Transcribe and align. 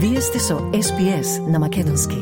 Вие 0.00 0.20
сте 0.20 0.38
со 0.38 0.58
СПС 0.82 1.38
на 1.48 1.58
Македонски. 1.58 2.14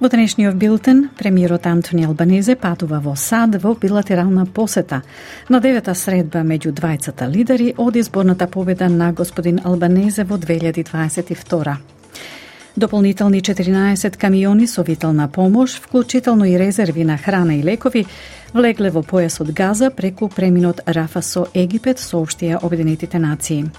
Во 0.00 0.08
денешниот 0.08 0.54
билтен, 0.54 1.10
премиерот 1.18 1.66
Антони 1.66 2.04
Албанезе 2.04 2.56
патува 2.56 2.98
во 2.98 3.14
САД 3.14 3.62
во 3.62 3.74
билатерална 3.74 4.46
посета 4.46 5.02
на 5.48 5.60
девета 5.60 5.94
средба 5.94 6.42
меѓу 6.42 6.72
двајцата 6.74 7.30
лидери 7.30 7.74
од 7.78 7.94
изборната 7.96 8.48
победа 8.50 8.88
на 8.88 9.12
господин 9.12 9.60
Албанезе 9.62 10.24
во 10.24 10.38
2022. 10.38 11.76
Дополнителни 12.76 13.40
14 13.40 14.16
камиони 14.16 14.66
со 14.66 14.82
витална 14.82 15.28
помош, 15.28 15.78
вклучително 15.78 16.50
и 16.50 16.58
резерви 16.58 17.04
на 17.04 17.16
храна 17.16 17.54
и 17.54 17.62
лекови, 17.62 18.06
влегле 18.52 18.90
во 18.90 19.02
појасот 19.02 19.52
Газа 19.52 19.90
преку 19.90 20.28
преминот 20.28 20.80
Рафа 20.86 21.22
со 21.22 21.46
Египет, 21.54 21.98
соопштија 21.98 22.58
Обединетите 22.62 23.18
нации. 23.18 23.70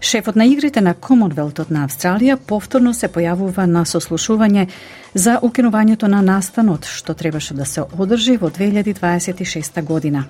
Шефот 0.00 0.36
на 0.36 0.46
игрите 0.46 0.80
на 0.80 0.94
Комонвелтот 0.94 1.70
на 1.70 1.82
Австралија 1.86 2.36
повторно 2.36 2.92
се 2.94 3.08
појавува 3.10 3.66
на 3.66 3.82
сослушување 3.84 4.68
за 5.14 5.38
укинувањето 5.42 6.06
на 6.06 6.20
настанот 6.22 6.86
што 6.86 7.14
требаше 7.14 7.54
да 7.54 7.66
се 7.66 7.82
одржи 7.82 8.36
во 8.36 8.50
2026 8.50 9.82
година. 9.82 10.24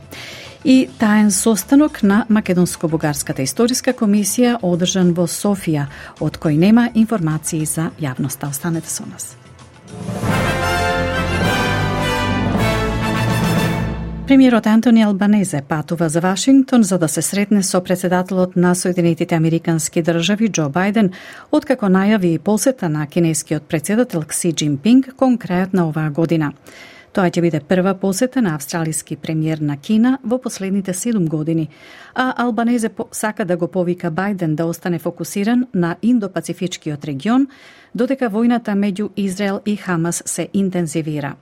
И 0.64 0.88
таен 0.98 1.30
состанок 1.30 2.02
на 2.02 2.24
Македонско-Бугарската 2.28 3.42
историска 3.42 3.92
комисија 3.92 4.56
одржан 4.62 5.12
во 5.12 5.28
Софија, 5.28 5.86
од 6.20 6.38
кој 6.38 6.56
нема 6.56 6.88
информации 6.94 7.66
за 7.66 7.90
јавноста. 8.00 8.48
Останете 8.48 8.90
со 8.90 9.04
нас. 9.06 9.36
Премиерот 14.28 14.66
Антони 14.66 15.02
Албанезе 15.02 15.62
патува 15.68 16.08
за 16.08 16.20
Вашингтон 16.20 16.82
за 16.82 16.98
да 16.98 17.08
се 17.08 17.22
сретне 17.22 17.62
со 17.62 17.80
председателот 17.80 18.56
на 18.56 18.74
Соединетите 18.74 19.34
Американски 19.34 20.02
држави 20.02 20.48
Џо 20.48 20.68
Бајден, 20.68 21.12
откако 21.52 21.86
најави 21.86 22.34
и 22.34 22.38
посета 22.38 22.88
на 22.88 23.06
кинескиот 23.06 23.62
председател 23.62 24.22
Кси 24.28 24.52
Джинпинг 24.52 25.14
кон 25.16 25.38
крајот 25.38 25.72
на 25.72 25.88
оваа 25.88 26.10
година. 26.10 26.52
Тоа 27.12 27.30
ќе 27.32 27.40
биде 27.40 27.60
прва 27.60 27.94
посета 27.94 28.42
на 28.42 28.54
австралиски 28.54 29.16
премиер 29.16 29.64
на 29.64 29.76
Кина 29.80 30.18
во 30.22 30.38
последните 30.38 30.92
7 30.92 31.28
години, 31.28 31.68
а 32.14 32.34
Албанезе 32.36 32.90
сака 33.12 33.44
да 33.44 33.56
го 33.56 33.68
повика 33.68 34.10
Бајден 34.10 34.54
да 34.54 34.66
остане 34.66 34.98
фокусиран 34.98 35.66
на 35.74 35.96
Индо-Пацифичкиот 36.02 37.04
регион, 37.04 37.48
додека 37.94 38.28
војната 38.28 38.76
меѓу 38.76 39.08
Израел 39.16 39.60
и 39.64 39.76
Хамас 39.76 40.22
се 40.26 40.48
интензивира. 40.52 41.36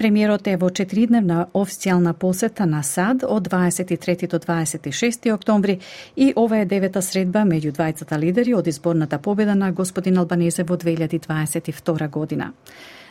Премиерот 0.00 0.46
е 0.48 0.54
во 0.56 0.70
четиридневна 0.72 1.42
официјална 1.52 2.14
посета 2.16 2.64
на 2.64 2.78
САД 2.80 3.26
од 3.28 3.48
23 3.52 4.30
до 4.32 4.38
26 4.40 5.28
октомври 5.34 5.74
и 6.16 6.32
ова 6.36 6.62
е 6.62 6.64
девета 6.64 7.02
средба 7.04 7.42
меѓу 7.44 7.74
двајцата 7.76 8.16
лидери 8.16 8.54
од 8.56 8.70
изборната 8.72 9.18
победа 9.18 9.54
на 9.54 9.68
господин 9.72 10.16
Албанезе 10.22 10.64
во 10.64 10.78
2022 10.80 12.08
година. 12.08 12.52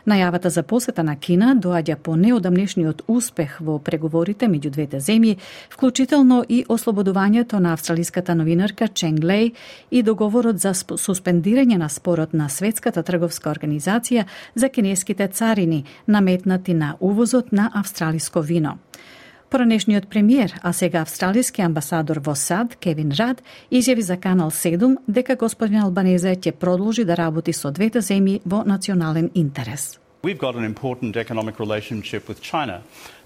Најавата 0.06 0.48
за 0.48 0.64
посета 0.64 1.04
на 1.04 1.16
Кина 1.16 1.56
доаѓа 1.56 1.96
по 1.96 2.16
неодамнешниот 2.16 3.04
успех 3.08 3.58
во 3.60 3.80
преговорите 3.80 4.48
меѓу 4.48 4.70
двете 4.70 5.00
земји, 5.04 5.38
вклучително 5.70 6.44
и 6.48 6.64
ослободувањето 6.70 7.60
на 7.60 7.74
австралиската 7.74 8.36
новинарка 8.36 8.88
Ченг 8.88 9.24
Лей 9.24 9.54
и 9.92 10.04
договорот 10.04 10.60
за 10.60 10.74
суспендирање 10.74 11.78
на 11.78 11.90
спорот 11.90 12.34
на 12.34 12.50
Светската 12.50 13.04
трговска 13.04 13.52
организација 13.52 14.26
за 14.56 14.70
кинеските 14.70 15.28
царини, 15.28 15.86
наметнати 16.08 16.74
на 16.74 16.96
увозот 17.00 17.52
на 17.52 17.72
австралиско 17.74 18.42
вино. 18.42 18.78
Поранешниот 19.50 20.08
премиер, 20.08 20.54
а 20.62 20.74
сега 20.74 21.02
австралиски 21.02 21.62
амбасадор 21.62 22.20
во 22.20 22.36
САД, 22.36 22.76
Кевин 22.76 23.12
Рад, 23.12 23.42
изјави 23.72 24.02
за 24.02 24.18
Канал 24.18 24.52
7 24.52 24.98
дека 25.08 25.36
господин 25.36 25.82
Албанезе 25.82 26.36
ќе 26.36 26.52
продолжи 26.52 27.04
да 27.04 27.18
работи 27.18 27.54
со 27.54 27.72
двете 27.72 27.98
земји 28.00 28.42
во 28.46 28.64
национален 28.64 29.32
интерес. 29.34 29.98
We've 30.22 30.38
got 30.38 30.56
an 30.56 30.64
important 30.64 31.18
economic 31.18 31.60
relationship 31.60 32.30
with 32.30 32.42
China. 32.42 32.82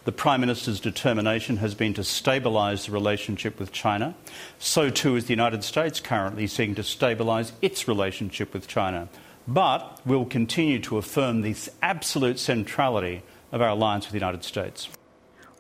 The 0.05 0.13
Prime 0.13 0.39
Minister's 0.39 0.79
determination 0.79 1.57
has 1.57 1.75
been 1.75 1.93
to 1.95 2.03
stabilise 2.03 2.85
the 2.85 2.93
relationship 2.93 3.59
with 3.59 3.73
China. 3.73 4.13
So 4.59 4.89
too 4.89 5.17
is 5.17 5.25
the 5.25 5.33
United 5.33 5.63
States 5.63 5.99
currently 5.99 6.47
seeking 6.47 6.75
to 6.75 6.83
stabilise 6.83 7.51
its 7.61 7.87
relationship 7.87 8.53
with 8.53 8.67
China. 8.67 9.09
But 9.45 9.99
we'll 10.05 10.25
continue 10.25 10.79
to 10.87 10.97
affirm 10.97 11.41
the 11.41 11.55
absolute 11.81 12.39
centrality 12.39 13.23
of 13.51 13.61
our 13.61 13.69
alliance 13.75 14.05
with 14.05 14.13
the 14.13 14.25
United 14.25 14.45
States. 14.45 14.87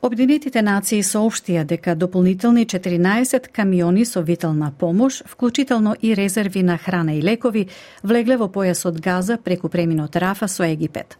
Обединетите 0.03 0.59
нации 0.59 0.99
соопштија 0.99 1.61
дека 1.63 1.93
дополнителни 1.95 2.65
14 2.67 3.45
камиони 3.55 4.03
со 4.03 4.19
витална 4.21 4.73
помош, 4.79 5.21
вклучително 5.23 5.95
и 6.01 6.11
резерви 6.15 6.63
на 6.63 6.77
храна 6.77 7.15
и 7.15 7.21
лекови, 7.23 7.69
влегле 8.03 8.35
во 8.35 8.49
појасот 8.51 8.99
Газа 8.99 9.37
преку 9.37 9.69
преминот 9.69 10.17
Рафа 10.19 10.47
со 10.47 10.67
Египет. 10.67 11.17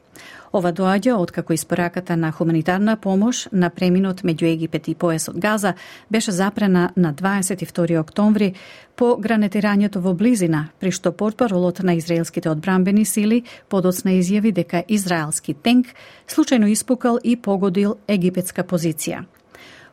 Ова 0.54 0.70
доаѓа 0.70 1.16
откако 1.18 1.56
испораката 1.56 2.14
на 2.16 2.30
хуманитарна 2.32 2.94
помош 3.02 3.48
на 3.52 3.72
преминот 3.74 4.20
меѓу 4.22 4.52
Египет 4.52 4.88
и 4.88 4.94
поесот 4.94 5.40
Газа 5.42 5.74
беше 6.14 6.32
запрена 6.32 6.92
на 6.96 7.14
22 7.14 8.00
октомври 8.00 8.54
по 8.96 9.16
гранетирањето 9.18 9.98
во 9.98 10.14
близина, 10.14 10.68
при 10.80 10.92
што 10.92 11.12
портпаролот 11.12 11.82
на 11.82 11.96
израелските 11.98 12.50
одбранбени 12.50 13.06
сили 13.06 13.44
подоцна 13.70 14.14
изјави 14.14 14.54
дека 14.54 14.84
израелски 14.88 15.56
тенк 15.56 15.88
случајно 16.28 16.70
испукал 16.70 17.18
и 17.24 17.36
погодил 17.36 17.98
египетска 18.08 18.62
позиција. 18.62 19.26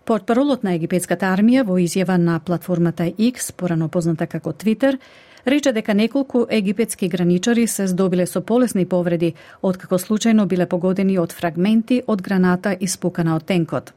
Портпаролот 0.04 0.62
на 0.62 0.74
египетската 0.76 1.32
армија 1.32 1.64
во 1.64 1.78
изјава 1.80 2.18
на 2.18 2.36
платформата 2.40 3.08
X, 3.08 3.52
порано 3.56 3.88
позната 3.88 4.26
како 4.26 4.52
Твитер, 4.52 4.98
рече 5.46 5.72
дека 5.72 5.94
неколку 5.94 6.46
египетски 6.50 7.08
граничари 7.08 7.66
се 7.66 7.86
здобиле 7.86 8.26
со 8.26 8.40
полесни 8.40 8.86
повреди, 8.86 9.34
откако 9.62 9.98
случајно 9.98 10.46
биле 10.46 10.66
погодени 10.66 11.18
од 11.18 11.32
фрагменти 11.32 12.02
од 12.06 12.22
граната 12.22 12.76
испукана 12.80 13.36
од 13.36 13.44
тенкот. 13.44 13.92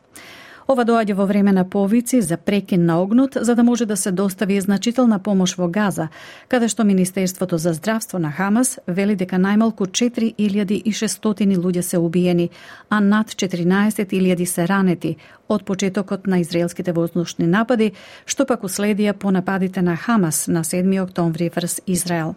Ова 0.67 0.85
доаѓа 0.87 1.15
во 1.19 1.25
време 1.27 1.51
на 1.51 1.65
повици 1.69 2.21
за 2.21 2.37
прекин 2.37 2.85
на 2.85 3.01
огнот 3.01 3.37
за 3.41 3.55
да 3.55 3.63
може 3.63 3.85
да 3.85 3.97
се 3.97 4.11
достави 4.11 4.61
значителна 4.61 5.19
помош 5.19 5.57
во 5.57 5.67
Газа, 5.67 6.07
каде 6.47 6.67
што 6.67 6.83
Министерството 6.83 7.57
за 7.57 7.73
здравство 7.73 8.19
на 8.19 8.31
Хамас 8.31 8.79
вели 8.87 9.15
дека 9.15 9.35
најмалку 9.35 9.89
4600 9.91 11.57
луѓе 11.57 11.81
се 11.81 11.97
убиени, 11.97 12.49
а 12.89 12.99
над 12.99 13.35
14000 13.35 14.45
се 14.45 14.67
ранети 14.67 15.17
од 15.49 15.65
почетокот 15.65 16.27
на 16.27 16.39
израелските 16.39 16.91
воздушни 16.91 17.47
напади, 17.47 17.91
што 18.25 18.45
пак 18.45 18.63
уследија 18.63 19.13
по 19.13 19.31
нападите 19.31 19.81
на 19.81 19.97
Хамас 19.97 20.47
на 20.47 20.63
7 20.63 21.03
октомври 21.03 21.51
врз 21.55 21.81
Израел. 21.87 22.35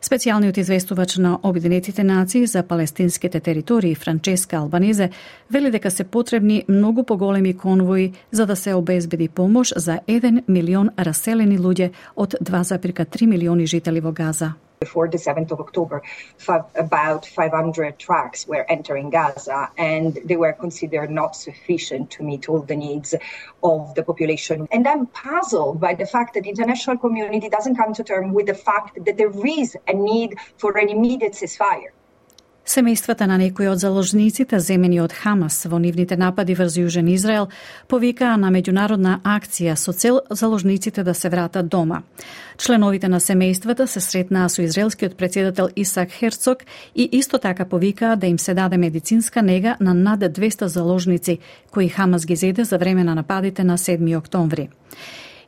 Специјалниот 0.00 0.58
известувач 0.58 1.16
на 1.16 1.38
Обединетите 1.42 2.04
нации 2.04 2.46
за 2.46 2.62
палестинските 2.62 3.40
територии 3.40 3.94
Франческа 3.94 4.56
Албанезе 4.56 5.10
вели 5.50 5.70
дека 5.70 5.90
се 5.90 6.04
потребни 6.04 6.64
многу 6.68 7.04
поголеми 7.04 7.56
конвои 7.56 8.12
за 8.30 8.46
да 8.46 8.56
се 8.56 8.74
обезбеди 8.74 9.28
помош 9.28 9.72
за 9.76 9.98
1 10.06 10.42
милион 10.48 10.90
раселени 10.98 11.58
луѓе 11.58 11.90
од 12.16 12.34
2,3 12.42 13.26
милиони 13.26 13.66
жители 13.66 14.00
во 14.00 14.12
Газа. 14.12 14.52
Before 14.80 15.08
the 15.08 15.18
7th 15.18 15.50
of 15.50 15.60
October, 15.60 16.02
about 16.76 17.26
500 17.26 17.98
trucks 17.98 18.46
were 18.46 18.64
entering 18.70 19.10
Gaza 19.10 19.70
and 19.76 20.18
they 20.24 20.36
were 20.36 20.52
considered 20.52 21.10
not 21.10 21.34
sufficient 21.34 22.12
to 22.12 22.22
meet 22.22 22.48
all 22.48 22.62
the 22.62 22.76
needs 22.76 23.14
of 23.62 23.94
the 23.96 24.04
population. 24.04 24.68
And 24.70 24.86
I'm 24.86 25.06
puzzled 25.06 25.80
by 25.80 25.94
the 25.94 26.06
fact 26.06 26.34
that 26.34 26.44
the 26.44 26.50
international 26.50 26.96
community 26.96 27.48
doesn't 27.48 27.74
come 27.74 27.92
to 27.94 28.04
terms 28.04 28.32
with 28.32 28.46
the 28.46 28.54
fact 28.54 29.04
that 29.04 29.16
there 29.16 29.32
is 29.46 29.76
a 29.88 29.92
need 29.92 30.36
for 30.56 30.78
an 30.78 30.88
immediate 30.88 31.32
ceasefire. 31.32 31.90
Семејствата 32.68 33.24
на 33.24 33.38
некои 33.40 33.64
од 33.70 33.80
заложниците 33.80 34.58
земени 34.60 34.98
од 35.00 35.14
Хамас 35.16 35.62
во 35.72 35.78
нивните 35.80 36.18
напади 36.20 36.52
врз 36.52 36.74
Јужен 36.76 37.06
Израел 37.08 37.46
повикаа 37.88 38.34
на 38.36 38.50
меѓународна 38.52 39.14
акција 39.24 39.72
со 39.80 39.94
цел 39.96 40.18
заложниците 40.30 41.02
да 41.02 41.14
се 41.14 41.30
вратат 41.32 41.70
дома. 41.72 42.02
Членовите 42.58 43.08
на 43.08 43.20
семејствата 43.24 43.86
се 43.86 44.00
сретнаа 44.04 44.50
со 44.52 44.60
израелскиот 44.62 45.16
председател 45.16 45.70
Исак 45.76 46.12
Херцог 46.12 46.64
и 46.94 47.08
исто 47.12 47.38
така 47.38 47.64
повикаа 47.64 48.16
да 48.16 48.26
им 48.26 48.38
се 48.38 48.54
даде 48.54 48.76
медицинска 48.76 49.42
нега 49.42 49.76
на 49.80 49.94
над 49.94 50.20
200 50.20 50.64
заложници 50.66 51.38
кои 51.70 51.88
Хамас 51.88 52.26
ги 52.26 52.36
зеде 52.36 52.64
за 52.64 52.78
време 52.78 53.04
на 53.04 53.14
нападите 53.14 53.64
на 53.64 53.78
7 53.78 54.18
октомври. 54.18 54.68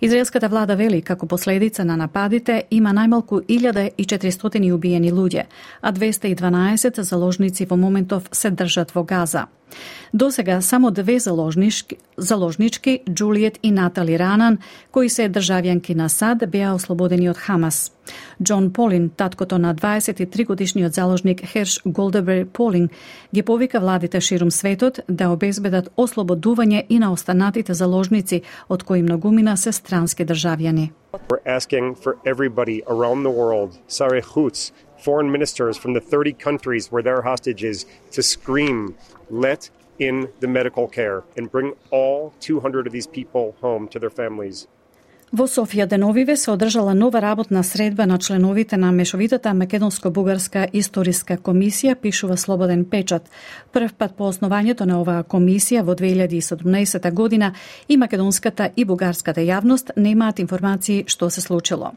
Израелската 0.01 0.49
влада 0.49 0.77
вели 0.77 1.03
како 1.03 1.27
последица 1.27 1.85
на 1.85 1.97
нападите 1.97 2.63
има 2.71 2.95
најмалку 2.97 3.43
1400 3.45 4.73
убиени 4.73 5.13
луѓе, 5.13 5.45
а 5.83 5.93
212 5.93 7.01
заложници 7.01 7.67
во 7.67 7.77
моментов 7.77 8.29
се 8.33 8.51
држат 8.51 8.95
во 8.95 9.05
Газа. 9.05 9.47
До 10.15 10.31
сега 10.31 10.61
само 10.61 10.91
две 10.91 11.19
заложнички, 11.19 11.97
заложнички 12.17 13.01
Джулиет 13.11 13.59
и 13.63 13.71
Натали 13.71 14.19
Ранан, 14.19 14.59
кои 14.93 15.09
се 15.09 15.29
државјанки 15.29 15.95
на 15.95 16.09
САД, 16.09 16.51
беа 16.51 16.75
ослободени 16.75 17.31
од 17.31 17.39
Хамас. 17.39 17.93
Џон 18.43 18.73
Полин, 18.73 19.11
таткото 19.11 19.59
на 19.59 19.75
23 19.75 20.47
годишниот 20.47 20.95
заложник 20.95 21.45
Херш 21.47 21.81
Голдебер 21.87 22.47
Полин, 22.47 22.89
ги 23.35 23.43
повика 23.43 23.81
владите 23.81 24.21
ширум 24.21 24.51
светот 24.51 25.01
да 25.09 25.31
обезбедат 25.31 25.91
ослободување 25.97 26.87
и 26.89 26.99
на 26.99 27.13
останатите 27.13 27.75
заложници, 27.75 28.43
од 28.69 28.83
кои 28.83 29.03
многумина 29.03 29.57
се 29.57 29.73
странски 29.73 30.27
државјани. 30.27 30.91
We're 31.29 31.47
asking 31.47 31.95
for 31.95 32.19
everybody 32.25 32.83
around 32.87 33.23
the 33.23 33.35
world, 33.41 33.79
Sareh 33.89 34.25
Hoots, 34.35 34.73
foreign 35.01 35.31
ministers 35.31 35.77
from 35.77 35.95
the 35.95 36.01
30 36.01 36.33
countries 36.35 36.91
where 36.93 37.03
there 37.03 37.17
are 37.17 37.23
hostages, 37.23 37.87
to 38.13 38.23
scream, 38.23 38.97
let 39.29 39.71
in 39.99 40.29
the 40.41 40.49
medical 40.49 40.89
care 40.89 41.23
and 41.37 41.51
bring 41.51 41.75
all 41.91 42.33
200 42.41 42.87
of 42.87 42.93
these 42.93 43.07
people 43.07 43.55
home 43.61 43.87
to 43.89 43.99
their 43.99 44.11
families. 44.11 44.67
Во 45.31 45.45
Софија 45.47 45.85
деновиве 45.87 46.35
се 46.37 46.51
одржала 46.51 46.91
нова 46.95 47.21
работна 47.23 47.61
средба 47.65 48.07
на 48.07 48.17
членовите 48.19 48.77
на 48.77 48.91
Мешовитата 48.93 49.53
Македонско-Бугарска 49.55 50.65
историска 50.73 51.37
комисија, 51.39 51.95
пишува 51.95 52.37
Слободен 52.37 52.83
печат. 52.85 53.31
Прв 53.73 53.95
пат 53.95 54.17
по 54.19 54.27
основањето 54.27 54.91
на 54.91 54.99
оваа 54.99 55.23
комисија 55.23 55.85
во 55.87 55.95
2017 55.95 57.13
година 57.15 57.53
и 57.89 57.97
македонската 57.97 58.73
и 58.77 58.85
бугарската 58.85 59.41
јавност 59.41 59.95
немаат 59.97 60.43
информации 60.43 61.05
што 61.07 61.31
се 61.31 61.41
случило. 61.41 61.93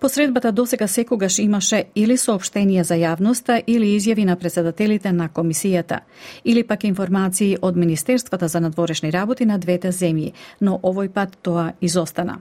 Посредбата 0.00 0.52
досега 0.52 0.86
секогаш 0.88 1.38
имаше 1.38 1.82
или 1.94 2.14
сообштенија 2.16 2.82
за 2.88 2.96
јавноста 2.96 3.58
или 3.66 3.90
изјави 3.98 4.24
на 4.24 4.36
председателите 4.36 5.12
на 5.12 5.28
комисијата, 5.28 5.98
или 6.44 6.62
пак 6.64 6.84
информации 6.84 7.58
од 7.62 7.76
Министерствата 7.76 8.48
за 8.48 8.60
надворешни 8.60 9.12
работи 9.12 9.44
на 9.44 9.58
двете 9.58 9.92
земји, 9.92 10.32
но 10.60 10.78
овој 10.82 11.08
пат 11.08 11.36
тоа 11.42 11.72
изостана. 11.80 12.38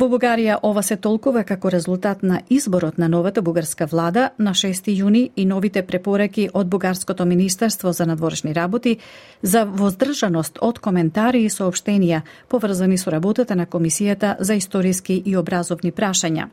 Во 0.00 0.06
Бугарија 0.08 0.54
ова 0.64 0.80
се 0.82 0.96
толкува 0.96 1.42
како 1.44 1.68
резултат 1.68 2.22
на 2.22 2.38
изборот 2.48 2.98
на 2.98 3.08
новата 3.08 3.42
бугарска 3.42 3.84
влада 3.86 4.30
на 4.38 4.54
6 4.56 4.86
јуни 4.96 5.30
и 5.36 5.44
новите 5.44 5.82
препораки 5.82 6.48
од 6.54 6.68
Бугарското 6.72 7.26
министерство 7.26 7.92
за 7.92 8.06
надворешни 8.06 8.54
работи 8.54 8.96
за 9.42 9.64
воздржаност 9.64 10.58
од 10.62 10.78
коментари 10.78 11.42
и 11.44 11.50
сообштенија 11.50 12.22
поврзани 12.48 12.98
со 12.98 13.10
работата 13.10 13.56
на 13.56 13.66
Комисијата 13.66 14.36
за 14.40 14.54
историски 14.54 15.22
и 15.26 15.36
образовни 15.36 15.92
прашања. 15.92 16.48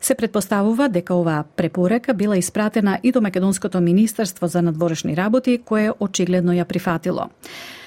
Се 0.00 0.14
предпоставува 0.14 0.88
дека 0.88 1.14
оваа 1.14 1.44
препорека 1.56 2.14
била 2.14 2.36
испратена 2.36 3.00
и 3.02 3.12
до 3.12 3.20
Македонското 3.20 3.80
министерство 3.80 4.46
за 4.46 4.62
надворешни 4.62 5.16
работи, 5.16 5.58
кое 5.58 5.90
очигледно 6.00 6.52
ја 6.52 6.64
прифатило. 6.64 7.28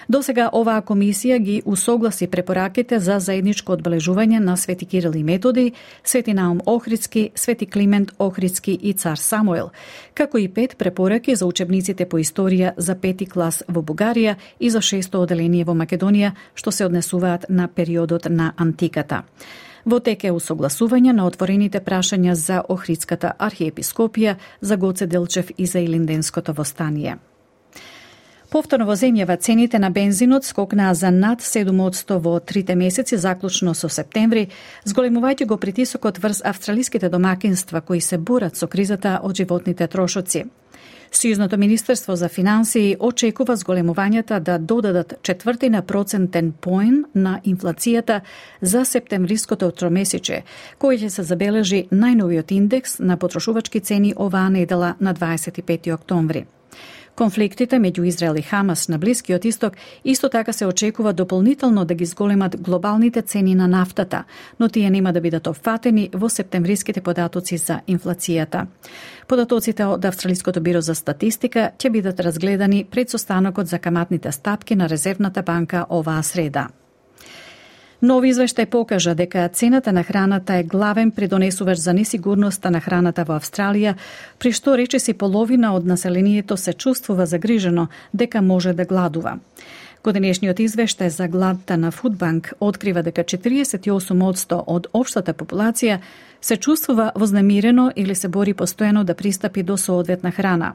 До 0.09 0.21
сега 0.23 0.49
оваа 0.53 0.81
комисија 0.81 1.37
ги 1.39 1.61
усогласи 1.65 2.27
препораките 2.27 2.99
за 2.99 3.19
заедничко 3.19 3.73
одбележување 3.77 4.39
на 4.39 4.57
Свети 4.57 4.85
Кирил 4.85 5.13
и 5.15 5.23
Методи, 5.23 5.71
Свети 6.03 6.33
Наум 6.33 6.59
Охридски, 6.65 7.31
Свети 7.35 7.65
Климент 7.65 8.11
Охридски 8.19 8.77
и 8.81 8.93
Цар 8.93 9.17
Самуел, 9.17 9.71
како 10.13 10.37
и 10.37 10.47
пет 10.47 10.77
препораки 10.77 11.35
за 11.35 11.45
учебниците 11.45 12.05
по 12.05 12.17
историја 12.17 12.73
за 12.77 12.95
пети 12.95 13.25
клас 13.25 13.63
во 13.67 13.81
Бугарија 13.81 14.35
и 14.59 14.69
за 14.69 14.81
шесто 14.81 15.21
оделение 15.21 15.65
во 15.65 15.73
Македонија, 15.73 16.31
што 16.55 16.71
се 16.71 16.85
однесуваат 16.85 17.45
на 17.49 17.67
периодот 17.67 18.29
на 18.29 18.53
антиката. 18.57 19.23
Во 19.85 19.99
тек 19.99 20.23
е 20.25 20.31
усогласување 20.31 21.13
на 21.17 21.25
отворените 21.25 21.81
прашања 21.81 22.33
за 22.33 22.61
Охридската 22.69 23.33
архиепископија, 23.39 24.37
за 24.61 24.77
Гоце 24.77 25.07
Делчев 25.07 25.51
и 25.57 25.65
за 25.65 25.79
Илинденското 25.79 26.53
востание. 26.53 27.17
Повторно 28.51 28.83
во 28.83 28.97
земјава 28.99 29.37
цените 29.39 29.79
на 29.79 29.89
бензинот 29.95 30.43
скокнаа 30.43 30.91
за 30.93 31.07
над 31.11 31.39
7% 31.39 32.17
во 32.19 32.39
трите 32.39 32.75
месеци 32.75 33.15
заклучно 33.15 33.71
со 33.73 33.87
септември, 33.87 34.49
зголемувајќи 34.83 35.47
го 35.47 35.57
притисокот 35.57 36.19
врз 36.19 36.41
австралиските 36.43 37.09
домакинства 37.09 37.79
кои 37.81 38.01
се 38.01 38.17
борат 38.17 38.59
со 38.59 38.67
кризата 38.67 39.21
од 39.23 39.39
животните 39.39 39.87
трошоци. 39.87 40.43
Сојузното 41.11 41.55
министерство 41.55 42.15
за 42.15 42.27
финансии 42.27 42.97
очекува 42.99 43.55
зголемувањата 43.55 44.39
да 44.39 44.59
додадат 44.59 45.13
четвртина 45.23 45.81
процентен 45.81 46.51
поен 46.51 47.05
на 47.15 47.39
инфлацијата 47.45 48.21
за 48.61 48.83
септемвриското 48.85 49.71
тромесече, 49.71 50.43
кој 50.79 50.99
ќе 50.99 51.09
се 51.09 51.23
забележи 51.23 51.85
најновиот 51.91 52.51
индекс 52.51 52.99
на 52.99 53.15
потрошувачки 53.15 53.79
цени 53.79 54.13
оваа 54.17 54.49
недела 54.49 54.95
на 54.99 55.13
25 55.13 55.93
октомври. 55.93 56.47
Конфликтите 57.15 57.75
меѓу 57.75 58.07
Израел 58.07 58.35
и 58.39 58.41
Хамас 58.41 58.87
на 58.89 58.97
Блискиот 58.97 59.45
исток 59.45 59.73
исто 60.03 60.29
така 60.29 60.53
се 60.53 60.65
очекува 60.65 61.13
дополнително 61.13 61.85
да 61.85 61.93
ги 61.93 62.05
зголемат 62.05 62.61
глобалните 62.61 63.21
цени 63.21 63.55
на 63.55 63.67
нафтата, 63.67 64.23
но 64.59 64.69
тие 64.69 64.89
нема 64.89 65.13
да 65.13 65.21
бидат 65.21 65.47
опфатени 65.47 66.09
во 66.13 66.29
септемвриските 66.29 67.01
податоци 67.01 67.57
за 67.57 67.81
инфлацијата. 67.87 68.65
Податоците 69.27 69.85
од 69.85 70.05
Австралиското 70.05 70.61
биро 70.61 70.81
за 70.81 70.95
статистика 70.95 71.71
ќе 71.77 71.89
бидат 71.91 72.19
разгледани 72.19 72.85
пред 72.91 73.09
состанокот 73.09 73.67
за 73.67 73.79
каматните 73.79 74.31
стапки 74.31 74.75
на 74.75 74.89
Резервната 74.89 75.41
банка 75.41 75.85
оваа 75.89 76.23
среда. 76.23 76.67
Нови 78.01 78.31
извештај 78.33 78.65
покажа 78.65 79.13
дека 79.13 79.43
цената 79.53 79.91
на 79.93 80.01
храната 80.03 80.55
е 80.57 80.63
главен 80.63 81.11
придонесувач 81.11 81.77
за 81.77 81.93
несигурноста 81.93 82.71
на 82.71 82.79
храната 82.81 83.21
во 83.23 83.35
Австралија, 83.37 83.93
при 84.39 84.51
што 84.57 84.73
речиси 84.73 85.13
половина 85.13 85.75
од 85.77 85.85
населението 85.85 86.57
се 86.57 86.73
чувствува 86.73 87.25
загрижено 87.25 87.87
дека 88.13 88.41
може 88.41 88.73
да 88.73 88.85
гладува. 88.85 89.37
Годинешниот 90.03 90.57
извештај 90.57 91.13
за 91.13 91.27
гладта 91.27 91.77
на 91.77 91.91
Фудбанк 91.91 92.53
открива 92.59 93.03
дека 93.05 93.21
48% 93.21 94.63
од 94.65 94.87
општата 94.93 95.33
популација 95.33 95.99
се 96.41 96.57
чувствува 96.57 97.11
вознемирено 97.15 97.91
или 97.95 98.15
се 98.15 98.27
бори 98.27 98.53
постојано 98.53 99.03
да 99.03 99.13
пристапи 99.13 99.63
до 99.63 99.77
соодветна 99.77 100.31
храна. 100.31 100.73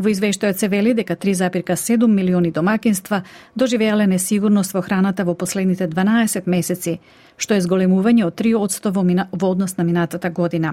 Во 0.00 0.08
извештајот 0.08 0.56
се 0.56 0.68
вели 0.72 0.94
дека 0.96 1.12
3,7 1.12 2.06
милиони 2.08 2.50
домакинства 2.50 3.18
доживеале 3.54 4.06
несигурност 4.06 4.72
во 4.72 4.80
храната 4.80 5.26
во 5.28 5.34
последните 5.34 5.88
12 5.88 6.48
месеци, 6.48 6.94
што 7.36 7.54
е 7.54 7.60
зголемување 7.60 8.24
од 8.24 8.38
3% 8.40 8.94
во, 8.96 9.04
мина, 9.04 9.28
во 9.32 9.50
однос 9.52 9.76
на 9.76 9.84
минатата 9.84 10.30
година. 10.30 10.72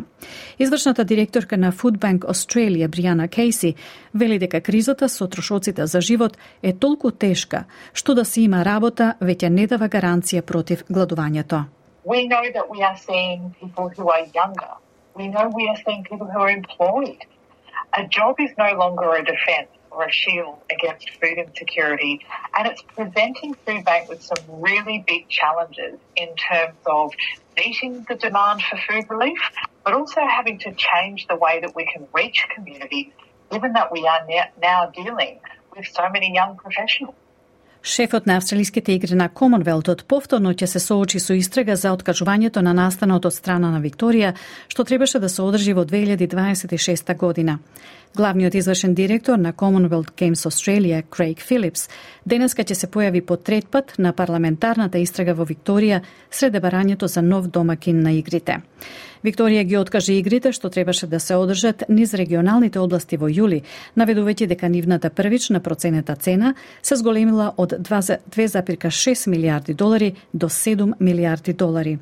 Извршната 0.59 1.03
директорка 1.03 1.57
на 1.57 1.73
Food 1.73 1.99
Bank 1.99 2.23
Australia, 2.23 2.87
Бријана 2.87 3.27
Кейси, 3.27 3.75
вели 4.13 4.39
дека 4.39 4.61
кризата 4.61 5.09
со 5.09 5.27
трошоците 5.27 5.87
за 5.87 6.01
живот 6.01 6.37
е 6.63 6.71
толку 6.73 7.11
тешка, 7.11 7.65
што 7.93 8.15
да 8.15 8.23
се 8.23 8.47
има 8.47 8.63
работа 8.63 9.15
веќе 9.19 9.49
не 9.49 9.67
дава 9.67 9.89
гаранција 9.89 10.41
против 10.41 10.85
гладувањето. 10.87 11.65
We 12.05 12.23
know 12.31 12.47
that 12.55 12.71
we 12.71 12.79
are 12.79 12.95
seeing 12.95 13.51
people 13.59 13.91
who 13.91 14.07
are 14.07 14.23
younger. 14.31 14.71
We 15.19 15.27
know 15.27 15.51
we 15.51 15.67
are 15.67 15.79
seeing 15.83 16.03
people 16.07 16.27
who 16.31 16.39
are 16.39 16.53
employed. 16.55 17.27
A 17.97 18.07
job 18.07 18.35
is 18.39 18.51
no 18.57 18.73
longer 18.77 19.11
a 19.15 19.25
defence 19.25 19.69
or 19.89 20.05
a 20.05 20.11
shield 20.11 20.59
against 20.71 21.09
food 21.19 21.37
insecurity, 21.39 22.21
and 22.55 22.67
it's 22.67 22.83
presenting 22.95 23.55
Food 23.65 23.83
Bank 23.83 24.07
with 24.07 24.21
some 24.21 24.37
really 24.47 25.03
big 25.07 25.27
challenges 25.29 25.99
in 26.15 26.29
terms 26.35 26.77
of 26.85 27.11
meeting 27.55 28.05
the 28.07 28.15
demand 28.15 28.61
for 28.61 28.77
food 28.87 29.05
relief, 29.09 29.39
but 29.83 29.93
also 29.93 30.21
having 30.21 30.59
to 30.59 30.73
change 30.75 31.25
the 31.27 31.35
way 31.35 31.59
that 31.59 31.75
we 31.75 31.89
can 31.91 32.07
reach 32.13 32.45
communities, 32.53 33.11
given 33.51 33.73
that 33.73 33.91
we 33.91 34.05
are 34.05 34.19
now 34.61 34.91
dealing 34.93 35.39
with 35.75 35.87
so 35.87 36.07
many 36.11 36.31
young 36.33 36.55
professionals. 36.55 37.15
Шефот 37.83 38.25
на 38.25 38.37
австралиските 38.37 38.91
игри 38.91 39.15
на 39.15 39.29
Комонвелтот 39.29 40.03
повторно 40.05 40.51
ќе 40.53 40.65
се 40.65 40.79
соочи 40.79 41.19
со 41.19 41.33
истрага 41.33 41.75
за 41.75 41.93
откажувањето 41.95 42.61
на 42.61 42.73
настанот 42.73 43.25
од 43.25 43.33
страна 43.33 43.71
на 43.71 43.81
Викторија, 43.81 44.33
што 44.67 44.83
требаше 44.83 45.19
да 45.19 45.29
се 45.29 45.41
одржи 45.41 45.73
во 45.73 45.85
2026 45.85 47.15
година. 47.17 47.59
Главниот 48.15 48.55
извршен 48.55 48.93
директор 48.93 49.37
на 49.37 49.53
Commonwealth 49.53 50.11
Games 50.11 50.45
Australia, 50.49 51.03
Крейг 51.09 51.41
Филипс, 51.41 51.89
денеска 52.25 52.63
ќе 52.63 52.73
се 52.73 52.87
појави 52.87 53.21
по 53.21 53.37
трет 53.37 53.67
пат 53.69 53.93
на 53.97 54.13
парламентарната 54.13 54.97
истрага 54.97 55.35
во 55.37 55.45
Викторија 55.45 56.01
сред 56.31 56.55
барањето 56.63 57.05
за 57.05 57.21
нов 57.21 57.47
домакин 57.47 58.01
на 58.01 58.13
игрите. 58.17 58.61
Викторија 59.23 59.63
ги 59.63 59.77
откажи 59.77 60.17
игрите 60.17 60.51
што 60.51 60.69
требаше 60.69 61.07
да 61.07 61.19
се 61.19 61.35
одржат 61.35 61.83
низ 61.89 62.13
регионалните 62.13 62.79
области 62.79 63.17
во 63.17 63.29
јули, 63.29 63.61
наведувајќи 63.97 64.47
дека 64.47 64.69
нивната 64.69 65.09
првична 65.09 65.59
проценета 65.59 66.15
цена 66.15 66.53
се 66.81 66.95
зголемила 66.95 67.53
од 67.57 67.73
2,6 67.79 69.27
милиарди 69.27 69.73
долари 69.73 70.15
до 70.33 70.49
7 70.49 70.93
милиарди 70.99 71.53
долари. 71.53 71.99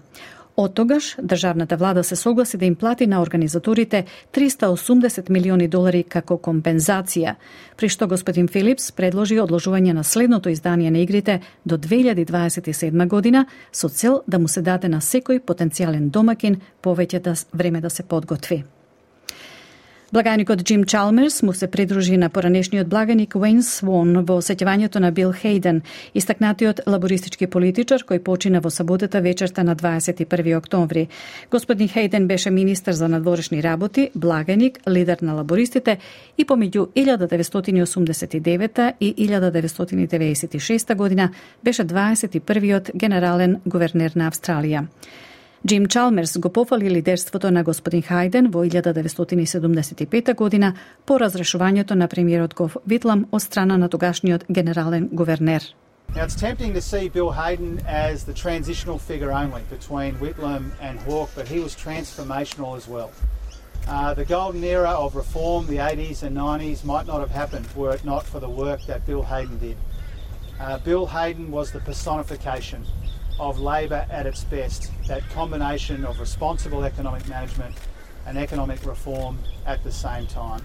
Од 0.57 0.73
тогаш, 0.73 1.15
државната 1.19 1.75
влада 1.77 2.03
се 2.03 2.15
согласи 2.15 2.57
да 2.57 2.65
им 2.65 2.75
плати 2.75 3.07
на 3.07 3.21
организаторите 3.21 4.05
380 4.33 5.29
милиони 5.29 5.67
долари 5.67 6.03
како 6.03 6.37
компензација, 6.37 7.35
при 7.77 7.89
што 7.89 8.07
господин 8.07 8.47
Филипс 8.47 8.91
предложи 8.95 9.35
одложување 9.35 9.93
на 9.93 10.03
следното 10.03 10.49
издание 10.49 10.91
на 10.91 11.03
игрите 11.03 11.41
до 11.65 11.77
2027 11.77 13.07
година 13.07 13.45
со 13.71 13.89
цел 13.89 14.21
да 14.27 14.39
му 14.39 14.47
се 14.47 14.61
даде 14.61 14.87
на 14.87 15.01
секој 15.01 15.43
потенцијален 15.43 16.09
домакин 16.09 16.61
повеќе 16.81 17.19
да 17.19 17.35
време 17.53 17.81
да 17.81 17.89
се 17.89 18.03
подготви. 18.03 18.63
Благаникот 20.13 20.63
Джим 20.63 20.83
Чалмерс 20.83 21.43
му 21.43 21.53
се 21.53 21.67
придружи 21.67 22.17
на 22.17 22.29
поранешниот 22.29 22.87
благаник 22.87 23.35
Уейн 23.35 23.63
Свон 23.63 24.21
во 24.21 24.37
сеќавањето 24.37 25.01
на 25.01 25.11
Бил 25.11 25.33
Хейден, 25.33 25.81
истакнатиот 26.13 26.85
лабористички 26.85 27.47
политичар 27.47 28.05
кој 28.05 28.21
почина 28.21 28.61
во 28.61 28.69
саботата 28.69 29.21
вечерта 29.21 29.63
на 29.63 29.75
21 29.75 30.57
октомври. 30.57 31.07
Господин 31.51 31.89
Хейден 31.89 32.27
беше 32.27 32.49
министер 32.49 32.93
за 32.93 33.07
надворешни 33.07 33.63
работи, 33.63 34.09
благаник, 34.15 34.79
лидер 34.87 35.17
на 35.21 35.33
лабористите 35.33 35.97
и 36.37 36.45
помеѓу 36.45 36.87
1989 36.93 38.93
и 38.99 39.15
1996 39.15 40.95
година 40.95 41.29
беше 41.63 41.83
21-иот 41.83 42.91
генерален 42.95 43.61
гувернер 43.65 44.11
на 44.15 44.29
Австралија. 44.29 44.85
Джим 45.67 45.85
Чалмерс 45.85 46.37
го 46.37 46.49
пофали 46.49 46.89
лидерството 46.89 47.51
на 47.51 47.63
господин 47.63 48.03
Хајден 48.03 48.51
во 48.51 48.65
1975 48.65 50.35
година 50.35 50.73
по 51.05 51.19
разрешувањето 51.19 51.95
на 51.95 52.07
премиерот 52.07 52.53
Гов 52.53 52.77
Витлам 52.87 53.25
од 53.31 53.41
страна 53.41 53.77
на 53.77 53.89
тогашниот 53.89 54.45
генерален 54.49 55.09
гувернер. 55.11 55.63
Now, 56.15 56.23
it's 56.23 56.35
tempting 56.35 56.73
to 56.73 56.81
see 56.81 57.09
Bill 57.09 57.31
Hayden 57.31 57.81
as 57.87 58.23
the 58.23 58.33
transitional 58.33 58.99
figure 58.99 59.31
only 59.31 59.63
between 59.69 60.15
Whitlam 60.15 60.71
and 60.79 60.99
Hawke, 60.99 61.31
but 61.35 61.47
he 61.47 61.59
was 61.59 61.75
transformational 61.75 62.77
as 62.77 62.87
well. 62.87 63.09
Uh, 63.87 64.13
the 64.13 64.25
golden 64.25 64.63
era 64.63 64.91
of 64.91 65.15
reform, 65.15 65.67
the 65.67 65.77
80s 65.77 66.23
and 66.23 66.37
90s, 66.37 66.83
might 66.83 67.05
not 67.05 67.19
have 67.19 67.31
happened 67.31 67.67
were 67.75 67.93
it 67.93 68.05
not 68.05 68.23
for 68.23 68.39
the 68.39 68.49
work 68.49 68.81
that 68.87 69.05
Bill 69.05 69.23
Hayden 69.23 69.57
did. 69.59 69.77
Uh, 70.59 70.77
Bill 70.79 71.05
Hayden 71.05 71.51
was 71.51 71.71
the 71.71 71.81
personification 71.81 72.85
of 73.39 73.59
Labor 73.59 74.05
at 74.09 74.25
its 74.25 74.43
best, 74.43 74.91
that 75.07 75.21
combination 75.29 76.05
of 76.05 76.19
responsible 76.19 76.83
economic 76.83 77.27
management 77.27 77.75
and 78.27 78.37
economic 78.37 78.85
reform 78.85 79.37
at 79.65 79.83
the 79.83 79.91
same 79.91 80.27
time. 80.27 80.61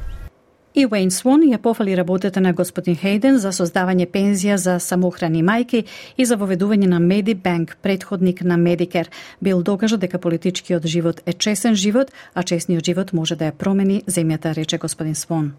И 0.74 0.86
Уейн 0.86 1.10
Свон 1.10 1.42
ја 1.42 1.58
пофали 1.58 1.96
работата 1.96 2.40
на 2.40 2.52
господин 2.52 2.96
Хейден 2.96 3.38
за 3.38 3.50
создавање 3.50 4.06
пензија 4.06 4.54
за 4.54 4.78
самохрани 4.80 5.42
мајки 5.42 5.84
и 6.16 6.24
за 6.24 6.36
воведување 6.36 6.86
на 6.86 7.00
Медибанк, 7.00 7.76
предходник 7.82 8.42
на 8.42 8.56
Медикер. 8.56 9.10
Бил 9.42 9.62
докажа 9.62 9.96
дека 9.96 10.18
политичкиот 10.18 10.86
живот 10.86 11.22
е 11.26 11.32
чесен 11.32 11.74
живот, 11.74 12.12
а 12.34 12.42
чесниот 12.42 12.84
живот 12.84 13.12
може 13.12 13.36
да 13.36 13.50
ја 13.50 13.52
промени 13.52 14.02
земјата, 14.06 14.54
рече 14.54 14.78
господин 14.78 15.14
Свон. 15.14 15.52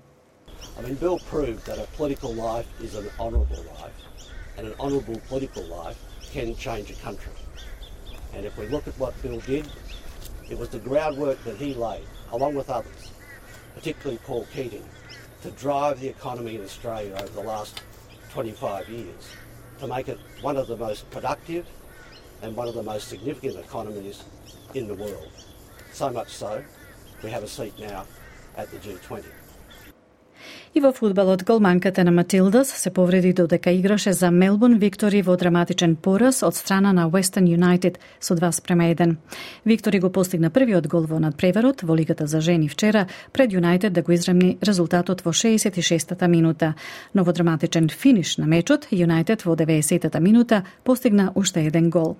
I 0.79 0.83
mean, 0.83 0.95
Bill 0.95 1.19
proved 1.19 1.65
that 1.65 1.77
a 1.77 1.87
political 1.97 2.31
life 2.31 2.67
is 2.79 2.95
an 2.95 3.07
honourable 3.19 3.63
life, 3.75 3.99
and 4.57 4.67
an 4.67 4.73
honourable 4.79 5.19
political 5.27 5.63
life 5.63 5.97
can 6.31 6.55
change 6.55 6.89
a 6.89 6.95
country. 6.95 7.31
And 8.33 8.45
if 8.45 8.57
we 8.57 8.67
look 8.67 8.87
at 8.87 8.97
what 8.97 9.19
Bill 9.21 9.39
did, 9.41 9.67
it 10.49 10.57
was 10.57 10.69
the 10.69 10.79
groundwork 10.79 11.43
that 11.43 11.57
he 11.57 11.73
laid, 11.73 12.05
along 12.31 12.55
with 12.55 12.69
others, 12.69 13.11
particularly 13.75 14.19
Paul 14.23 14.47
Keating, 14.53 14.85
to 15.41 15.51
drive 15.51 15.99
the 15.99 16.07
economy 16.07 16.55
in 16.55 16.63
Australia 16.63 17.13
over 17.15 17.33
the 17.33 17.41
last 17.41 17.81
25 18.31 18.87
years, 18.89 19.35
to 19.79 19.87
make 19.87 20.07
it 20.07 20.19
one 20.41 20.55
of 20.55 20.67
the 20.67 20.77
most 20.77 21.09
productive 21.11 21.65
and 22.41 22.55
one 22.55 22.67
of 22.67 22.75
the 22.75 22.83
most 22.83 23.07
significant 23.09 23.57
economies 23.57 24.23
in 24.73 24.87
the 24.87 24.95
world. 24.95 25.31
So 25.91 26.09
much 26.09 26.29
so, 26.29 26.63
we 27.23 27.29
have 27.29 27.43
a 27.43 27.47
seat 27.47 27.77
now 27.77 28.05
at 28.55 28.71
the 28.71 28.77
G20. 28.77 29.25
И 30.73 30.79
во 30.79 30.93
фудбалот 30.93 31.43
голманката 31.43 32.03
на 32.03 32.11
Матилдас 32.11 32.67
се 32.67 32.89
повреди 32.89 33.33
додека 33.33 33.71
играше 33.71 34.13
за 34.13 34.31
Мелбурн 34.31 34.77
Виктори 34.77 35.21
во 35.21 35.35
драматичен 35.35 35.95
пораз 35.95 36.43
од 36.47 36.55
страна 36.55 36.93
на 36.93 37.09
Western 37.11 37.43
United 37.43 37.97
со 38.21 38.35
2 38.35 38.51
спрема 38.51 38.83
1. 38.83 39.15
Виктори 39.65 39.99
го 39.99 40.09
постигна 40.09 40.49
првиот 40.49 40.87
гол 40.87 41.03
во 41.03 41.19
надпреварот 41.19 41.83
во 41.83 41.95
лигата 41.95 42.27
за 42.27 42.39
жени 42.39 42.69
вчера 42.69 43.07
пред 43.33 43.51
Юнайтед 43.53 43.93
да 43.93 44.01
го 44.01 44.11
изремни 44.11 44.57
резултатот 44.63 45.21
во 45.21 45.33
66-та 45.33 46.27
минута. 46.27 46.73
Но 47.13 47.23
во 47.23 47.33
драматичен 47.33 47.89
финиш 47.89 48.37
на 48.37 48.47
мечот, 48.47 48.87
Юнайтед 48.91 49.43
во 49.43 49.55
90-та 49.55 50.19
минута 50.19 50.63
постигна 50.83 51.33
уште 51.35 51.65
еден 51.65 51.89
гол. 51.89 52.15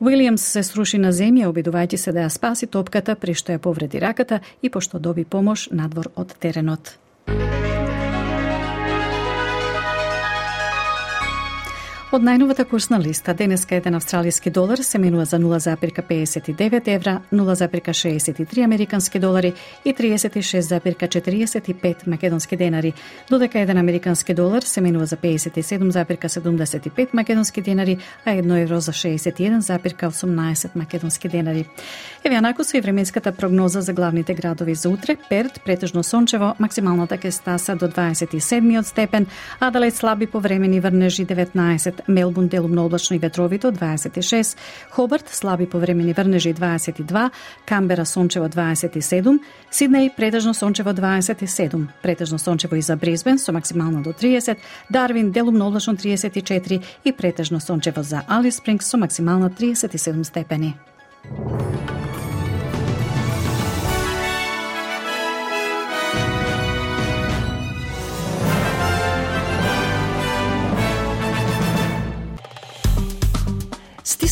Уилјамс 0.00 0.36
се 0.36 0.62
сруши 0.62 0.98
на 0.98 1.08
земја 1.08 1.48
обидувајќи 1.48 1.96
се 1.96 2.12
да 2.12 2.28
ја 2.28 2.28
спаси 2.28 2.66
топката 2.66 3.16
при 3.16 3.32
што 3.32 3.52
ја 3.52 3.58
повреди 3.58 3.98
раката 3.98 4.40
и 4.60 4.68
пошто 4.68 4.98
доби 4.98 5.24
помош 5.24 5.70
надвор 5.72 6.12
од 6.16 6.36
теренот. 6.38 6.98
Од 12.14 12.22
најновата 12.22 12.62
курсна 12.70 13.00
листа, 13.02 13.32
денеска 13.34 13.74
еден 13.74 13.96
австралиски 13.98 14.50
долар 14.54 14.78
се 14.86 14.98
менува 15.02 15.24
за 15.24 15.38
0,59 15.42 16.86
евра, 16.86 17.20
0,63 17.32 18.64
американски 18.64 19.18
долари 19.18 19.52
и 19.84 19.94
36,45 19.94 22.06
македонски 22.06 22.56
денари, 22.56 22.92
додека 23.30 23.60
еден 23.60 23.78
американски 23.78 24.34
долар 24.34 24.62
се 24.62 24.80
менува 24.80 25.06
за 25.06 25.16
57,75 25.16 27.14
македонски 27.14 27.60
денари, 27.60 27.98
а 28.24 28.30
1 28.30 28.62
евро 28.62 28.80
за 28.80 28.92
61,18 28.92 30.76
македонски 30.76 31.28
денари. 31.28 31.66
Еве 32.24 32.34
анако 32.34 32.64
се 32.64 32.78
и 32.78 32.80
временската 32.80 33.32
прогноза 33.32 33.80
за 33.80 33.92
главните 33.92 34.34
градови 34.34 34.74
за 34.74 34.90
утре. 34.90 35.16
Перт, 35.28 35.60
претежно 35.64 36.02
сончево, 36.02 36.54
максималната 36.58 37.18
ке 37.18 37.30
стаса 37.30 37.76
до 37.76 37.88
27 37.88 38.82
степен, 38.82 39.26
далеч 39.72 39.94
слаби 39.94 40.26
повремени 40.26 40.80
врнежи 40.80 41.26
19, 41.26 42.03
Мелбун 42.08 42.48
делумно 42.48 42.84
облачно 42.84 43.14
и 43.14 43.18
ветровито 43.18 43.72
26, 43.72 44.56
Хобарт 44.90 45.28
слаби 45.28 45.66
повремени 45.66 46.12
врнежи 46.12 46.54
22, 46.54 47.30
Камбера 47.66 48.06
сончево 48.06 48.46
27, 48.48 49.38
Сиднеј 49.72 50.16
претежно 50.16 50.54
сончево 50.54 50.90
27, 50.90 51.86
претежно 52.02 52.38
сончево 52.38 52.76
и 52.76 52.82
за 52.82 52.96
Брисбен 52.96 53.38
со 53.38 53.52
максимално 53.52 54.02
до 54.02 54.12
30, 54.12 54.56
Дарвин 54.90 55.30
делумно 55.30 55.66
облачно 55.66 55.96
34 55.96 56.82
и 57.04 57.12
претежно 57.12 57.60
сончево 57.60 58.02
за 58.02 58.22
Алис 58.28 58.56
Спрингс 58.56 58.86
со 58.86 58.98
максимално 58.98 59.50
37 59.50 60.22
степени. 60.22 60.74